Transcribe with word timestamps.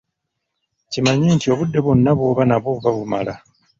Kimanye 0.91 1.27
nti 1.35 1.47
obudde 1.53 1.77
bwonna 1.81 2.11
bw'oba 2.17 2.43
nabwo 2.45 2.69
buba 2.75 2.91
bumala! 2.97 3.33